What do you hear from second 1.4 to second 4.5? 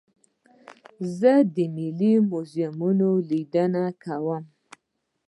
د ملي موزیمونو لیدنه کوم.